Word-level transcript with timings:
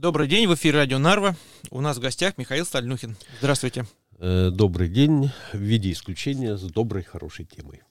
Добрый 0.00 0.28
день, 0.28 0.46
в 0.46 0.54
эфире 0.54 0.78
радио 0.78 0.98
Нарва. 0.98 1.36
У 1.70 1.82
нас 1.82 1.98
в 1.98 2.00
гостях 2.00 2.38
Михаил 2.38 2.64
Стальнухин. 2.64 3.16
Здравствуйте. 3.40 3.84
Э, 4.18 4.48
добрый 4.50 4.88
день, 4.88 5.30
в 5.52 5.58
виде 5.58 5.92
исключения 5.92 6.56
с 6.56 6.62
доброй, 6.62 7.02
хорошей 7.02 7.44
темой. 7.44 7.82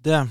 Да, 0.00 0.26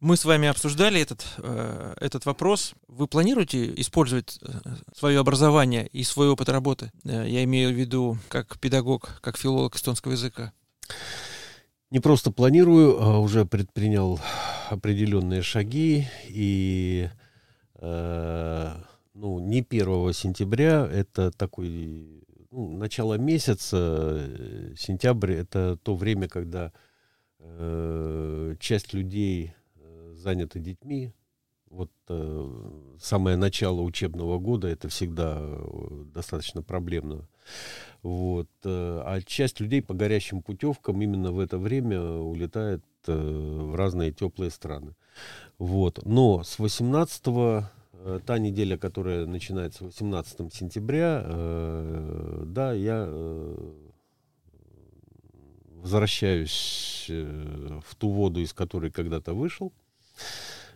мы 0.00 0.18
с 0.18 0.26
вами 0.26 0.48
обсуждали 0.48 1.00
этот, 1.00 1.24
э, 1.38 1.94
этот 1.98 2.26
вопрос. 2.26 2.74
Вы 2.88 3.06
планируете 3.06 3.72
использовать 3.80 4.38
э, 4.42 4.48
свое 4.94 5.18
образование 5.18 5.86
и 5.86 6.04
свой 6.04 6.28
опыт 6.28 6.50
работы? 6.50 6.92
Я 7.04 7.42
имею 7.44 7.70
в 7.70 7.78
виду 7.78 8.18
как 8.28 8.58
педагог, 8.60 9.18
как 9.22 9.38
филолог 9.38 9.76
эстонского 9.76 10.12
языка. 10.12 10.52
Не 11.90 12.00
просто 12.00 12.30
планирую, 12.30 13.02
а 13.02 13.18
уже 13.18 13.46
предпринял 13.46 14.20
определенные 14.68 15.40
шаги. 15.40 16.06
И 16.28 17.08
э, 17.76 18.76
ну, 19.14 19.38
не 19.38 19.60
1 19.60 20.12
сентября, 20.12 20.86
это 20.86 21.30
такой 21.30 22.24
ну, 22.50 22.76
начало 22.76 23.14
месяца, 23.14 23.76
э, 23.78 24.74
сентябрь, 24.76 25.32
это 25.32 25.78
то 25.82 25.96
время, 25.96 26.28
когда 26.28 26.72
э, 27.38 28.56
часть 28.60 28.92
людей 28.94 29.54
заняты 30.22 30.60
детьми. 30.60 31.12
Вот 31.66 31.90
э, 32.08 32.70
самое 33.00 33.36
начало 33.36 33.80
учебного 33.80 34.38
года 34.38 34.68
это 34.68 34.88
всегда 34.88 35.38
э, 35.40 36.04
достаточно 36.14 36.62
проблемно. 36.62 37.26
Вот. 38.02 38.48
Э, 38.64 39.02
а 39.04 39.22
часть 39.22 39.60
людей 39.60 39.80
по 39.80 39.94
горящим 39.94 40.42
путевкам 40.42 41.00
именно 41.00 41.32
в 41.32 41.38
это 41.38 41.58
время 41.58 42.00
улетает 42.02 42.84
э, 43.06 43.12
в 43.14 43.74
разные 43.74 44.12
теплые 44.12 44.50
страны. 44.50 44.94
Вот. 45.58 46.04
Но 46.04 46.42
с 46.42 46.58
18 46.58 47.22
э, 47.28 47.62
та 48.26 48.38
неделя, 48.38 48.76
которая 48.76 49.26
начинается 49.26 49.84
18 49.84 50.52
сентября, 50.52 51.22
э, 51.24 52.42
да, 52.46 52.72
я 52.72 53.04
э, 53.06 53.72
возвращаюсь 55.82 57.06
э, 57.08 57.80
в 57.84 57.94
ту 57.96 58.10
воду, 58.10 58.40
из 58.40 58.52
которой 58.52 58.90
когда-то 58.90 59.34
вышел. 59.34 59.72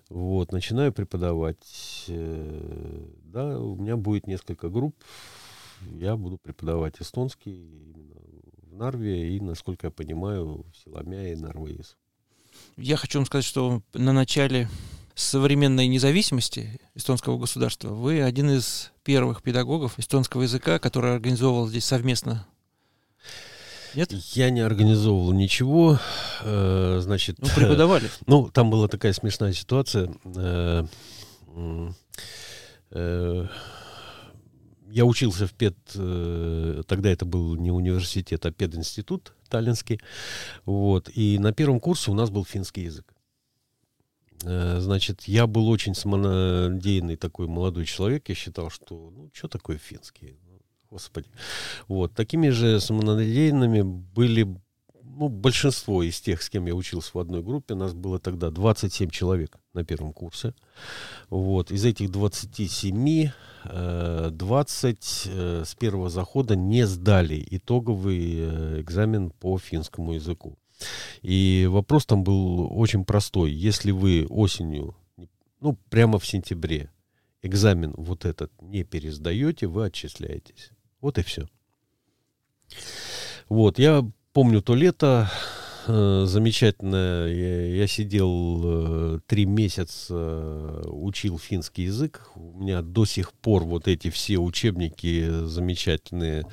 Вот, 0.09 0.53
начинаю 0.53 0.93
преподавать. 0.93 2.05
Э, 2.09 3.09
да, 3.25 3.59
у 3.59 3.77
меня 3.77 3.97
будет 3.97 4.27
несколько 4.27 4.69
групп. 4.69 4.95
Я 5.93 6.17
буду 6.17 6.39
преподавать 6.39 7.01
эстонский 7.01 7.53
именно 7.53 8.15
в 8.63 8.75
Нарве 8.75 9.37
и, 9.37 9.41
насколько 9.41 9.89
я 9.89 9.91
понимаю, 9.91 10.65
в 10.73 10.77
Силамя 10.77 11.33
и 11.33 11.37
Нарвеис. 11.37 11.97
Я 12.77 12.97
хочу 12.97 13.19
вам 13.19 13.27
сказать, 13.27 13.45
что 13.45 13.83
на 13.95 14.13
начале 14.13 14.69
современной 15.17 15.89
независимости 15.89 16.81
эстонского 16.95 17.39
государства 17.39 17.89
вы 17.89 18.23
один 18.23 18.51
из 18.51 18.93
первых 19.03 19.43
педагогов 19.43 19.99
эстонского 19.99 20.43
языка, 20.43 20.79
который 20.79 21.15
организовывал 21.15 21.67
здесь 21.67 21.85
совместно 21.85 22.47
нет? 23.97 24.13
Я 24.13 24.51
не 24.51 24.61
организовывал 24.61 25.33
ничего. 25.33 25.99
Э, 26.43 26.99
значит, 27.01 27.39
ну, 27.39 27.49
преподавали. 27.57 28.11
Ну, 28.27 28.51
там 28.51 28.71
была 28.71 28.89
такая 28.89 29.15
смешная 29.15 29.55
ситуация. 29.55 30.13
Э, 30.37 30.85
э, 32.91 33.47
я 34.91 35.05
учился 35.07 35.47
в 35.47 35.55
пед... 35.55 35.77
Тогда 36.87 37.11
это 37.11 37.25
был 37.25 37.57
не 37.57 37.71
университет, 37.71 38.45
а 38.45 38.51
пединститут 38.51 39.33
таллинский. 39.49 40.01
Вот. 40.67 41.11
И 41.15 41.39
на 41.39 41.53
первом 41.53 41.81
курсе 41.81 42.11
у 42.11 42.15
нас 42.15 42.29
был 42.29 42.45
финский 42.45 42.83
язык. 42.83 43.16
Значит, 44.41 45.23
я 45.23 45.47
был 45.47 45.69
очень 45.69 45.95
самонадеянный 45.95 47.17
такой 47.17 47.47
молодой 47.47 47.87
человек. 47.87 48.29
Я 48.29 48.35
считал, 48.35 48.71
что, 48.71 49.11
ну, 49.15 49.31
что 49.33 49.49
такое 49.49 49.79
финский? 49.79 50.37
Господи. 50.91 51.29
Вот. 51.89 52.15
Такими 52.15 52.51
же 52.51 52.81
самонадеянными 52.81 53.83
были 53.83 54.57
ну, 55.17 55.29
большинство 55.29 56.03
из 56.03 56.21
тех, 56.21 56.43
с 56.43 56.51
кем 56.51 56.67
я 56.67 56.75
учился 56.75 57.11
в 57.15 57.19
одной 57.19 57.43
группе, 57.43 57.75
нас 57.75 57.95
было 57.95 58.19
тогда 58.19 58.51
27 58.51 59.11
человек 59.11 59.57
на 59.73 59.85
первом 59.85 60.13
курсе. 60.13 60.55
Вот. 61.31 61.71
Из 61.71 61.85
этих 61.85 62.11
27, 62.11 63.31
20 63.65 64.87
э, 65.27 65.31
э, 65.33 65.65
с 65.65 65.75
первого 65.75 66.11
захода 66.11 66.55
не 66.55 66.87
сдали 66.87 67.45
итоговый 67.51 68.35
э, 68.37 68.81
экзамен 68.83 69.31
по 69.31 69.59
финскому 69.59 70.13
языку. 70.13 70.59
И 71.23 71.67
вопрос 71.71 72.07
там 72.07 72.25
был 72.25 72.69
очень 72.79 73.05
простой. 73.05 73.53
Если 73.53 73.91
вы 73.91 74.27
осенью, 74.29 74.97
ну, 75.61 75.79
прямо 75.91 76.19
в 76.19 76.27
сентябре, 76.27 76.91
экзамен 77.43 77.95
вот 77.97 78.25
этот 78.25 78.51
не 78.61 78.85
пересдаете, 78.85 79.67
вы 79.67 79.87
отчисляетесь. 79.87 80.71
Вот 81.01 81.19
и 81.19 81.23
все. 81.23 81.49
Вот, 83.49 83.79
я 83.79 84.05
помню 84.33 84.61
то 84.61 84.75
лето, 84.75 85.31
э, 85.87 86.25
замечательное. 86.27 87.29
Я, 87.29 87.77
я 87.77 87.87
сидел 87.87 88.63
э, 88.65 89.21
три 89.27 89.47
месяца, 89.47 90.15
э, 90.15 90.83
учил 90.89 91.39
финский 91.39 91.85
язык. 91.85 92.31
У 92.35 92.61
меня 92.61 92.83
до 92.83 93.05
сих 93.05 93.33
пор 93.33 93.65
вот 93.65 93.87
эти 93.89 94.11
все 94.11 94.39
учебники 94.39 95.45
замечательные 95.47 96.45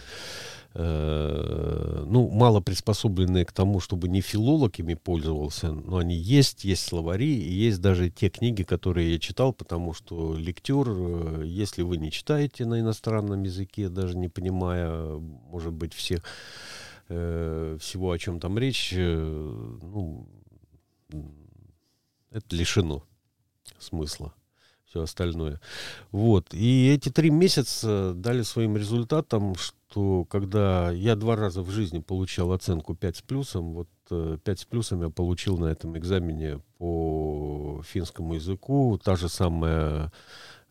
э, 0.74 2.04
ну, 2.08 2.30
мало 2.30 2.62
приспособленные 2.62 3.46
к 3.46 3.52
тому, 3.52 3.80
чтобы 3.80 4.08
не 4.08 4.22
филолог 4.22 4.80
ими 4.80 4.96
пользовался, 4.96 5.72
но 5.72 5.98
они 5.98 6.16
есть, 6.16 6.64
есть 6.64 6.84
словари, 6.84 7.36
и 7.38 7.52
есть 7.52 7.82
даже 7.82 8.10
те 8.10 8.30
книги, 8.30 8.64
которые 8.64 9.14
я 9.14 9.20
читал, 9.20 9.54
потому 9.54 9.94
что 9.94 10.36
лектюр, 10.36 10.88
э, 10.90 11.44
если 11.46 11.82
вы 11.84 11.98
не 11.98 12.12
читаете 12.12 12.66
на 12.66 12.80
иностранном 12.80 13.44
языке, 13.44 13.90
даже 13.90 14.18
не 14.18 14.30
понимая, 14.30 15.18
может 15.18 15.74
быть, 15.74 15.94
всех, 15.94 16.24
э, 17.10 17.78
всего, 17.80 18.12
о 18.12 18.18
чем 18.18 18.40
там 18.40 18.58
речь, 18.58 18.94
ну, 18.94 20.28
это 22.32 22.56
лишено 22.56 23.04
смысла 23.78 24.34
все 24.94 25.02
остальное. 25.02 25.60
Вот. 26.12 26.54
И 26.54 26.90
эти 26.94 27.10
три 27.10 27.32
месяца 27.32 28.14
дали 28.16 28.44
своим 28.44 28.78
результатам, 28.78 29.56
что 29.56 29.76
когда 30.30 30.92
я 30.92 31.16
два 31.16 31.36
раза 31.36 31.62
в 31.62 31.70
жизни 31.70 32.00
получал 32.00 32.52
оценку 32.52 32.96
5 32.96 33.18
с 33.18 33.22
плюсом, 33.22 33.74
вот 33.74 33.90
5 34.10 34.40
э, 34.48 34.56
с 34.56 34.66
плюсом 34.66 35.02
я 35.02 35.10
получил 35.10 35.58
на 35.58 35.68
этом 35.68 35.98
экзамене 35.98 36.60
по 36.78 37.82
финскому 37.86 38.36
языку. 38.36 39.00
Та 39.04 39.16
же 39.16 39.30
самая 39.30 40.12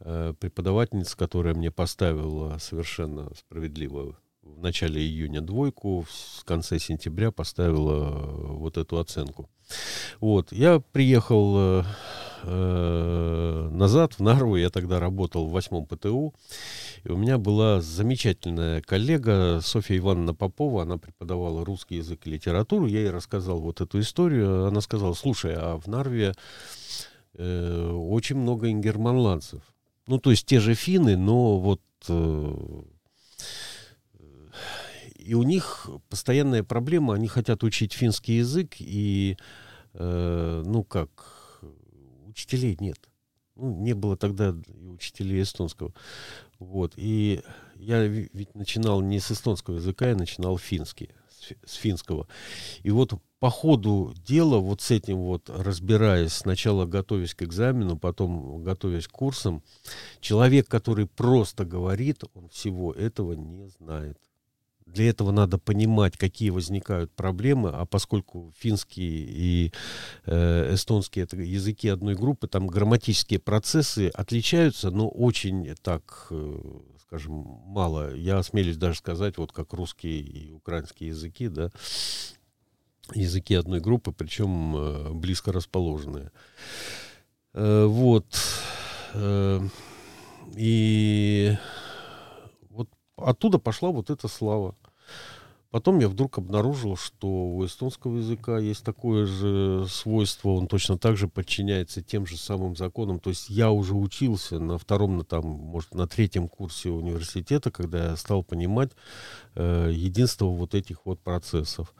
э, 0.01 0.35
преподавательница, 0.39 1.17
которая 1.17 1.55
мне 1.55 1.71
поставила 1.71 2.59
совершенно 2.59 3.31
справедливо 3.35 4.17
в 4.43 4.61
начале 4.61 5.01
июня 5.01 5.41
двойку, 5.41 6.03
в 6.03 6.45
конце 6.45 6.79
сентября 6.79 7.31
поставила 7.31 8.11
вот 8.55 8.77
эту 8.77 8.99
оценку. 8.99 9.49
Вот, 10.21 10.53
я 10.53 10.81
приехал 10.81 11.85
э, 12.43 13.69
назад 13.73 14.15
в 14.15 14.21
Нарву, 14.21 14.57
я 14.57 14.71
тогда 14.71 15.01
работал 15.01 15.47
в 15.47 15.53
восьмом 15.53 15.87
ПТУ, 15.87 16.35
и 17.05 17.09
у 17.09 17.17
меня 17.17 17.39
была 17.39 17.81
замечательная 17.81 18.81
коллега 18.83 19.61
Софья 19.63 19.97
Ивановна 19.99 20.35
Попова, 20.35 20.83
она 20.83 20.99
преподавала 20.99 21.65
русский 21.65 21.97
язык 21.97 22.27
и 22.27 22.31
литературу, 22.31 22.87
я 22.87 23.01
ей 23.01 23.11
рассказал 23.11 23.61
вот 23.61 23.81
эту 23.81 24.01
историю, 24.01 24.67
она 24.67 24.81
сказала, 24.81 25.15
слушай, 25.15 25.55
а 25.57 25.79
в 25.79 25.87
Нарве 25.87 26.35
э, 27.35 27.91
очень 27.93 28.37
много 28.37 28.71
ингерманландцев, 28.71 29.63
ну, 30.07 30.19
то 30.19 30.31
есть 30.31 30.47
те 30.47 30.61
же 30.61 30.75
финны, 30.75 31.17
но 31.17 31.59
вот... 31.59 31.81
Э, 32.09 32.83
и 35.25 35.35
у 35.35 35.45
них 35.45 35.89
постоянная 36.09 36.65
проблема, 36.65 37.15
они 37.15 37.29
хотят 37.29 37.63
учить 37.63 37.93
финский 37.93 38.39
язык, 38.39 38.75
и, 38.79 39.37
э, 39.95 40.63
ну 40.67 40.83
как, 40.83 41.11
учителей 42.33 42.77
нет. 42.81 42.99
Ну, 43.55 43.77
не 43.81 43.93
было 43.93 44.17
тогда 44.17 44.55
и 44.67 44.87
учителей 44.87 45.43
эстонского. 45.43 45.93
Вот. 46.59 46.95
И 46.97 47.43
я 47.77 48.03
ведь 48.05 48.55
начинал 48.55 49.01
не 49.03 49.21
с 49.21 49.31
эстонского 49.31 49.77
языка, 49.77 50.09
я 50.09 50.17
начинал 50.17 50.59
финский, 50.59 51.11
с 51.65 51.75
финского. 51.75 52.27
И 52.83 52.91
вот 52.91 53.13
по 53.41 53.51
ходу 53.51 54.15
дела, 54.25 54.59
вот 54.59 54.81
с 54.81 54.91
этим 54.91 55.19
вот 55.19 55.51
разбираясь, 55.51 56.33
сначала 56.33 56.87
готовясь 56.87 57.35
к 57.35 57.43
экзамену, 57.43 57.99
потом 57.99 58.63
готовясь 58.63 59.09
к 59.09 59.13
курсам, 59.13 59.63
человек, 60.21 60.69
который 60.69 61.07
просто 61.07 61.65
говорит, 61.65 62.23
он 62.35 62.49
всего 62.49 62.93
этого 62.93 63.33
не 63.35 63.67
знает. 63.67 64.19
Для 64.87 65.09
этого 65.09 65.31
надо 65.31 65.59
понимать, 65.59 66.17
какие 66.17 66.51
возникают 66.51 67.13
проблемы, 67.13 67.71
а 67.71 67.87
поскольку 67.87 68.53
финский 68.59 69.25
и 69.29 69.73
э, 70.27 70.75
эстонский 70.75 71.21
это 71.21 71.37
языки 71.37 71.89
одной 71.89 72.15
группы, 72.15 72.49
там 72.49 72.67
грамматические 72.67 73.39
процессы 73.39 74.09
отличаются, 74.09 74.91
но 74.91 75.09
очень 75.09 75.75
так, 75.83 76.27
э, 76.31 76.81
скажем, 77.03 77.33
мало. 77.67 78.15
Я 78.15 78.39
осмелюсь 78.39 78.77
даже 78.77 78.99
сказать, 78.99 79.39
вот 79.39 79.53
как 79.53 79.73
русский 79.73 80.21
и 80.21 80.53
украинский 80.53 81.09
языки, 81.09 81.49
да, 81.49 81.71
языки 83.15 83.55
одной 83.55 83.81
группы, 83.81 84.13
причем 84.13 84.77
э, 84.77 85.13
близко 85.13 85.53
расположенные. 85.53 86.31
Э, 87.55 87.87
вот. 87.87 88.27
Э, 89.15 89.61
и 90.57 91.57
оттуда 93.25 93.59
пошла 93.59 93.91
вот 93.91 94.11
эта 94.11 94.29
слава. 94.29 94.75
Потом 95.73 96.01
я 96.01 96.09
вдруг 96.11 96.37
обнаружил, 96.37 96.97
что 96.99 97.27
у 97.27 97.65
эстонского 97.65 98.19
языка 98.19 98.59
есть 98.59 98.85
такое 98.85 99.25
же 99.25 99.87
свойство, 99.89 100.51
он 100.51 100.67
точно 100.67 100.99
так 100.99 101.17
же 101.17 101.29
подчиняется 101.29 102.03
тем 102.03 102.27
же 102.27 102.37
самым 102.37 102.77
законам. 102.77 103.19
То 103.19 103.31
есть 103.31 103.49
я 103.49 103.71
уже 103.71 103.95
учился 103.95 104.59
на 104.59 104.77
втором, 104.77 105.17
на, 105.17 105.25
там, 105.25 105.47
может, 105.47 105.95
на 105.95 106.07
третьем 106.07 106.47
курсе 106.47 106.91
университета, 106.91 107.71
когда 107.71 108.11
я 108.11 108.17
стал 108.17 108.45
понимать 108.45 108.91
э, 109.55 109.91
единство 109.95 110.45
вот 110.45 110.75
этих 110.75 111.07
вот 111.07 111.21
процессов. 111.21 111.95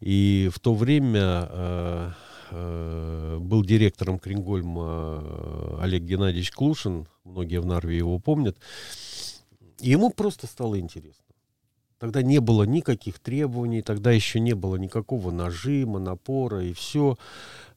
И 0.00 0.50
в 0.52 0.60
то 0.60 0.74
время 0.74 1.48
э, 1.48 2.10
э, 2.50 3.38
был 3.40 3.64
директором 3.64 4.18
Крингольма 4.18 5.22
э, 5.22 5.78
Олег 5.80 6.02
Геннадьевич 6.02 6.50
Клушин, 6.50 7.08
многие 7.24 7.62
в 7.62 7.66
Нарве 7.66 7.96
его 7.96 8.18
помнят, 8.18 8.58
и 9.80 9.90
ему 9.90 10.10
просто 10.10 10.46
стало 10.46 10.78
интересно. 10.78 11.26
Тогда 11.98 12.22
не 12.22 12.40
было 12.40 12.64
никаких 12.64 13.18
требований, 13.18 13.80
тогда 13.80 14.12
еще 14.12 14.38
не 14.38 14.54
было 14.54 14.76
никакого 14.76 15.30
нажима, 15.30 15.98
напора 15.98 16.62
и 16.62 16.74
все. 16.74 17.16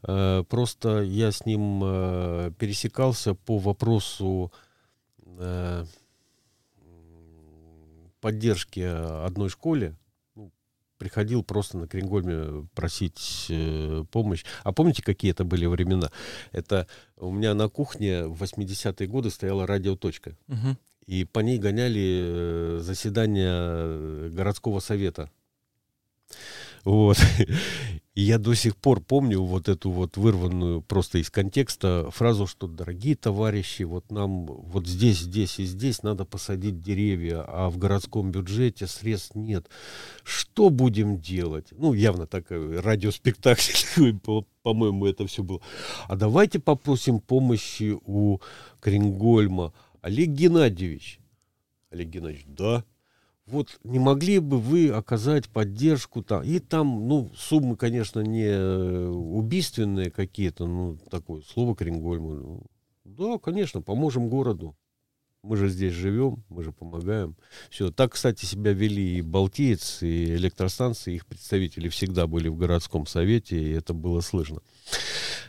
Э, 0.04 0.44
просто 0.48 1.04
я 1.04 1.32
с 1.32 1.46
ним 1.46 1.82
э, 1.84 2.52
пересекался 2.58 3.34
по 3.34 3.58
вопросу 3.58 4.52
э, 5.38 5.86
поддержки 8.20 8.82
одной 9.26 9.48
школе. 9.48 9.96
Ну, 10.36 10.52
приходил 10.98 11.42
просто 11.42 11.78
на 11.78 11.88
Крингольме 11.88 12.68
просить 12.76 13.50
помощь. 14.12 14.44
А 14.66 14.74
помните, 14.74 15.02
какие 15.02 15.32
это 15.32 15.46
были 15.46 15.66
времена? 15.66 16.12
Это 16.52 16.88
у 17.16 17.32
меня 17.32 17.54
на 17.54 17.70
кухне 17.70 18.26
в 18.26 18.44
80-е 18.44 19.08
годы 19.08 19.30
стояла 19.30 19.66
радиоточка. 19.66 20.36
Угу 20.50 20.76
и 21.10 21.26
по 21.26 21.40
ней 21.40 21.58
гоняли 21.58 22.22
э, 22.22 22.80
заседания 22.84 23.52
э, 23.52 24.30
городского 24.32 24.80
совета. 24.80 25.32
Вот. 26.86 27.18
И 28.14 28.22
я 28.22 28.38
до 28.38 28.54
сих 28.54 28.76
пор 28.76 29.00
помню 29.00 29.42
вот 29.42 29.70
эту 29.70 29.92
вот 29.92 30.18
вырванную 30.18 30.82
просто 30.82 31.20
из 31.20 31.30
контекста 31.30 32.10
фразу, 32.12 32.48
что, 32.48 32.68
дорогие 32.68 33.16
товарищи, 33.16 33.84
вот 33.84 34.12
нам 34.12 34.46
вот 34.46 34.88
здесь, 34.88 35.20
здесь 35.20 35.58
и 35.58 35.64
здесь 35.64 36.04
надо 36.04 36.26
посадить 36.26 36.82
деревья, 36.82 37.46
а 37.48 37.70
в 37.70 37.78
городском 37.78 38.32
бюджете 38.32 38.88
средств 38.88 39.36
нет. 39.36 39.68
Что 40.24 40.70
будем 40.70 41.20
делать? 41.20 41.68
Ну, 41.72 41.94
явно 41.94 42.28
такой 42.28 42.82
радиоспектакль, 42.82 44.14
по-моему, 44.64 45.06
это 45.06 45.26
все 45.26 45.42
было. 45.42 45.62
А 46.08 46.16
давайте 46.16 46.60
попросим 46.60 47.20
помощи 47.20 47.98
у 48.06 48.40
Крингольма. 48.82 49.74
Олег 50.02 50.30
Геннадьевич. 50.30 51.20
Олег 51.92 52.08
Геннадьевич, 52.08 52.46
да. 52.48 52.84
Вот 53.46 53.80
не 53.84 53.98
могли 53.98 54.40
бы 54.40 54.60
вы 54.60 54.90
оказать 54.90 55.50
поддержку 55.50 56.22
там? 56.22 56.44
И 56.44 56.60
там, 56.60 57.08
ну, 57.08 57.32
суммы, 57.36 57.76
конечно, 57.76 58.20
не 58.20 58.46
э, 58.46 59.08
убийственные 59.08 60.12
какие-то, 60.12 60.68
ну, 60.68 61.00
такое 61.10 61.42
слово 61.42 61.76
Крингольма. 61.76 62.36
Ну, 62.36 62.64
да, 63.06 63.40
конечно, 63.40 63.82
поможем 63.82 64.30
городу. 64.30 64.76
Мы 65.42 65.56
же 65.56 65.70
здесь 65.70 65.94
живем, 65.94 66.44
мы 66.50 66.64
же 66.64 66.72
помогаем. 66.72 67.36
Все. 67.70 67.92
Так, 67.92 68.14
кстати, 68.14 68.46
себя 68.46 68.74
вели 68.74 69.18
и 69.18 69.22
Балтиец, 69.22 70.04
и 70.04 70.36
электростанции, 70.36 71.16
их 71.16 71.26
представители 71.26 71.88
всегда 71.88 72.28
были 72.28 72.50
в 72.50 72.58
городском 72.58 73.08
совете, 73.08 73.58
и 73.58 73.72
это 73.72 73.94
было 73.94 74.20
слышно. 74.20 74.62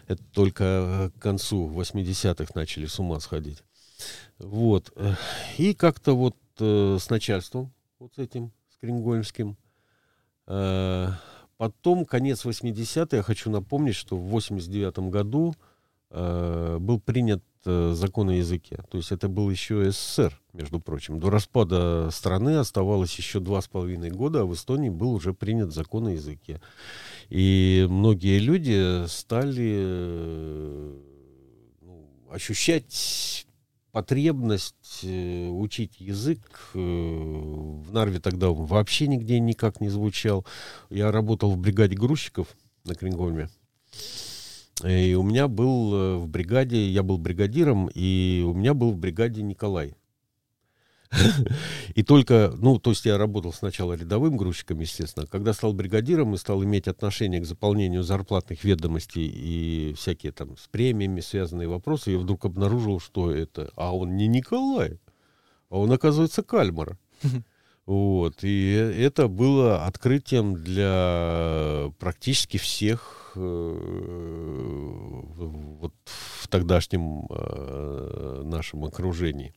Это 0.07 0.23
только 0.33 1.13
к 1.17 1.21
концу 1.21 1.69
80-х 1.69 2.53
начали 2.55 2.87
с 2.87 2.99
ума 2.99 3.19
сходить. 3.21 3.63
Вот. 4.39 4.93
И 5.59 5.75
как-то 5.75 6.17
вот 6.17 6.37
э, 6.59 6.99
с 7.01 7.11
начальством, 7.11 7.73
вот 7.99 8.15
с 8.15 8.19
этим, 8.19 8.53
с 8.73 8.79
Крингольмским. 8.79 9.57
Э, 10.47 11.09
потом, 11.57 12.05
конец 12.05 12.45
80-х, 12.45 13.17
я 13.17 13.23
хочу 13.23 13.51
напомнить, 13.51 13.95
что 13.95 14.17
в 14.17 14.29
89 14.29 15.11
году 15.11 15.55
э, 16.11 16.79
был 16.81 17.01
принят 17.01 17.43
э, 17.65 17.93
закон 17.95 18.31
о 18.31 18.35
языке. 18.35 18.83
То 18.91 18.99
есть 18.99 19.13
это 19.13 19.29
был 19.29 19.51
еще 19.51 19.91
СССР, 19.91 20.41
между 20.53 20.81
прочим. 20.81 21.21
До 21.21 21.31
распада 21.31 22.09
страны 22.11 22.57
оставалось 22.57 23.15
еще 23.17 23.41
два 23.41 23.61
с 23.61 23.69
половиной 23.69 24.11
года, 24.11 24.41
а 24.41 24.45
в 24.45 24.55
Эстонии 24.55 24.89
был 24.89 25.13
уже 25.15 25.35
принят 25.35 25.73
закон 25.73 26.07
о 26.09 26.13
языке. 26.13 26.61
И 27.29 27.87
многие 27.89 28.39
люди 28.39 29.07
стали 29.07 29.73
э, 29.83 30.99
ну, 31.83 32.09
ощущать 32.31 33.47
потребность 33.93 35.01
э, 35.03 35.49
учить 35.49 36.01
язык 36.01 36.41
э, 36.75 36.79
в 36.79 37.93
Нарве 37.93 38.21
тогда 38.21 38.51
вообще 38.51 39.07
нигде 39.07 39.39
никак 39.41 39.81
не 39.81 39.89
звучал. 39.89 40.47
Я 40.91 41.11
работал 41.11 41.51
в 41.53 41.59
бригаде 41.59 41.97
грузчиков 41.97 42.49
на 42.85 42.95
Крингольме. 42.95 43.49
И 44.85 45.15
у 45.15 45.23
меня 45.23 45.49
был 45.49 45.95
э, 45.95 46.17
в 46.17 46.29
бригаде, 46.29 46.89
я 46.89 47.03
был 47.03 47.19
бригадиром, 47.19 47.91
и 47.95 48.45
у 48.47 48.55
меня 48.55 48.75
был 48.75 48.93
в 48.93 48.97
бригаде 48.97 49.43
Николай. 49.43 49.95
И 51.95 52.03
только, 52.03 52.53
ну, 52.57 52.79
то 52.79 52.91
есть 52.91 53.05
я 53.05 53.19
работал 53.19 53.53
сначала 53.53 53.95
рядовым 53.95 54.37
грузчиком, 54.37 54.81
естественно. 54.81 55.27
Когда 55.27 55.53
стал 55.53 55.73
бригадиром 55.73 56.35
и 56.35 56.39
стал 56.39 56.63
иметь 56.65 56.87
отношение 56.89 57.41
к 57.41 57.47
заполнению 57.47 58.03
зарплатных 58.03 58.63
ведомостей 58.65 59.27
и 59.27 59.95
всякие 59.95 60.33
там 60.33 60.57
с 60.57 60.69
премиями 60.69 61.21
связанные 61.21 61.69
вопросы, 61.69 62.13
я 62.13 62.19
вдруг 62.19 62.45
обнаружил, 62.45 63.01
что 63.01 63.31
это, 63.33 63.71
а 63.77 63.95
он 63.95 64.17
не 64.17 64.29
Николай, 64.29 65.01
а 65.69 65.79
он, 65.79 65.93
оказывается, 65.93 66.43
Кальмар. 66.43 66.99
Вот, 67.87 68.45
и 68.45 68.73
это 68.73 69.27
было 69.27 69.85
открытием 69.85 70.55
для 70.55 71.91
практически 71.99 72.57
всех 72.57 73.33
э, 73.35 73.41
вот 75.81 75.95
в 76.05 76.47
тогдашнем 76.47 77.27
э, 77.29 78.43
нашем 78.45 78.85
окружении. 78.85 79.53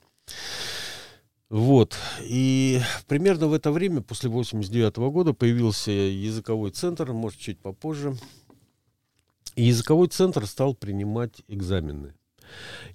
Вот. 1.54 1.96
И 2.24 2.82
примерно 3.08 3.46
в 3.46 3.54
это 3.54 3.72
время, 3.72 4.02
после 4.02 4.28
89 4.28 4.98
года, 5.12 5.34
появился 5.34 5.92
языковой 5.92 6.72
центр, 6.72 7.14
может, 7.14 7.40
чуть 7.40 7.60
попозже. 7.60 8.16
И 9.54 9.66
языковой 9.66 10.08
центр 10.08 10.48
стал 10.48 10.74
принимать 10.74 11.44
экзамены. 11.48 12.16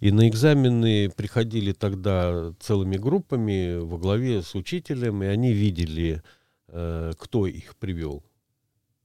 И 0.01 0.11
на 0.11 0.29
экзамены 0.29 1.09
приходили 1.09 1.71
тогда 1.71 2.53
целыми 2.59 2.97
группами 2.97 3.77
во 3.77 3.97
главе 3.97 4.43
с 4.43 4.57
учителем, 4.57 5.23
и 5.23 5.27
они 5.27 5.53
видели, 5.53 6.21
э, 6.67 7.13
кто 7.17 7.47
их 7.47 7.77
привел. 7.77 8.25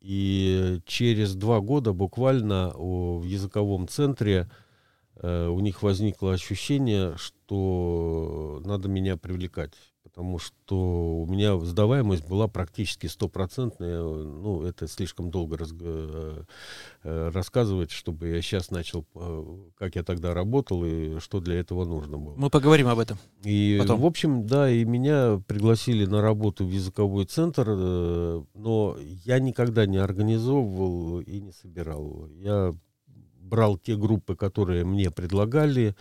И 0.02 0.80
через 0.88 1.36
два 1.36 1.60
года 1.60 1.94
буквально 1.94 2.74
в 2.76 3.24
языковом 3.24 3.88
центре 3.88 4.50
у 5.22 5.60
них 5.60 5.84
возникло 5.84 6.34
ощущение, 6.34 7.16
что 7.18 8.62
надо 8.66 8.90
меня 8.90 9.16
привлекать, 9.16 9.74
потому 10.04 10.38
что 10.38 11.22
у 11.22 11.26
меня 11.26 11.58
сдаваемость 11.58 12.28
была 12.28 12.48
практически 12.48 13.08
стопроцентная. 13.08 14.02
Ну, 14.02 14.64
это 14.64 14.88
слишком 14.88 15.32
долго 15.32 15.58
раз, 15.58 15.74
э, 15.80 16.44
э, 17.04 17.30
рассказывать, 17.34 17.92
чтобы 17.92 18.28
я 18.28 18.42
сейчас 18.42 18.70
начал, 18.70 19.06
как 19.76 19.96
я 19.96 20.04
тогда 20.04 20.34
работал 20.34 20.86
и 20.86 21.20
что 21.20 21.40
для 21.40 21.56
этого 21.56 21.86
нужно 21.86 22.18
было. 22.18 22.36
Мы 22.36 22.50
поговорим 22.50 22.88
об 22.88 23.00
этом. 23.00 23.18
И, 23.44 23.78
потом. 23.82 24.02
в 24.02 24.06
общем, 24.06 24.46
да, 24.46 24.70
и 24.70 24.84
меня 24.86 25.42
пригласили 25.48 26.06
на 26.06 26.22
работу 26.22 26.66
в 26.66 26.70
языковой 26.70 27.26
центр, 27.26 27.70
но 27.70 28.98
я 29.26 29.40
никогда 29.40 29.86
не 29.86 29.98
организовывал 29.98 31.22
и 31.22 31.40
не 31.40 31.52
собирал. 31.52 32.28
Я 32.36 32.74
брал 33.54 33.78
те 33.78 33.96
группы, 33.96 34.36
которые 34.36 34.84
мне 34.84 35.12
предлагали, 35.12 35.96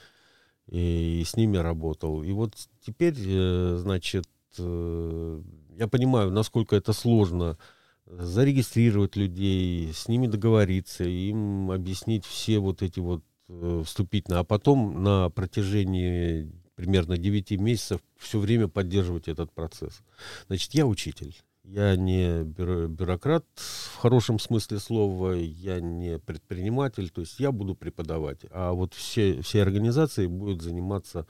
и, 0.69 1.21
и 1.21 1.25
с 1.25 1.37
ними 1.37 1.59
работал. 1.59 2.23
И 2.23 2.33
вот 2.33 2.55
теперь, 2.81 3.15
э, 3.19 3.77
значит, 3.79 4.25
э, 4.57 5.43
я 5.77 5.87
понимаю, 5.87 6.31
насколько 6.31 6.75
это 6.77 6.95
сложно 6.95 7.59
зарегистрировать 8.07 9.17
людей, 9.17 9.93
с 9.93 10.09
ними 10.09 10.29
договориться, 10.29 11.05
им 11.05 11.71
объяснить 11.71 12.25
все 12.25 12.59
вот 12.59 12.81
эти 12.81 13.01
вот 13.01 13.23
э, 13.49 13.83
вступительные, 13.85 14.41
а 14.41 14.45
потом 14.45 15.03
на 15.03 15.29
протяжении 15.29 16.51
примерно 16.75 17.19
9 17.19 17.51
месяцев 17.61 18.01
все 18.17 18.39
время 18.39 18.69
поддерживать 18.69 19.29
этот 19.29 19.53
процесс. 19.53 20.01
Значит, 20.47 20.73
я 20.73 20.87
учитель. 20.87 21.37
Я 21.65 21.95
не 21.95 22.43
бюро, 22.43 22.89
бюрократ 22.89 23.45
в 23.57 23.97
хорошем 23.97 24.41
смысле 24.41 24.81
слова, 24.81 25.33
я 25.33 25.81
не 25.81 26.19
предприниматель, 26.19 27.09
то 27.09 27.21
есть 27.21 27.39
я 27.39 27.53
буду 27.53 27.77
преподавать. 27.77 28.41
А 28.51 28.73
вот 28.73 28.95
все, 28.95 29.41
все 29.43 29.63
организации 29.63 30.27
будут 30.27 30.61
заниматься 30.61 31.27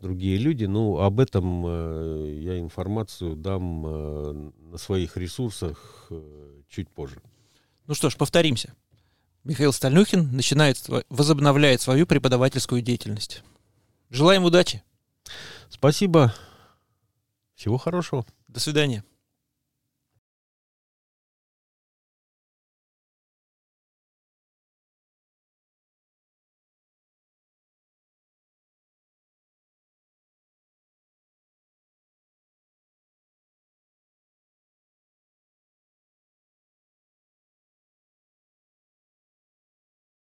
другие 0.00 0.38
люди. 0.38 0.66
Ну, 0.66 0.98
об 1.00 1.18
этом 1.18 1.64
э, 1.66 2.38
я 2.42 2.60
информацию 2.60 3.34
дам 3.34 3.86
э, 3.86 4.50
на 4.70 4.78
своих 4.78 5.16
ресурсах 5.16 6.06
э, 6.10 6.60
чуть 6.68 6.88
позже. 6.88 7.20
Ну 7.88 7.94
что 7.94 8.08
ж, 8.08 8.16
повторимся. 8.16 8.72
Михаил 9.42 9.72
Стальнюхин 9.72 10.34
начинает, 10.34 10.78
возобновляет 11.08 11.80
свою 11.80 12.06
преподавательскую 12.06 12.82
деятельность. 12.82 13.42
Желаем 14.10 14.44
удачи. 14.44 14.82
Спасибо. 15.70 16.32
Всего 17.54 17.78
хорошего. 17.78 18.24
До 18.48 18.60
свидания. 18.60 19.04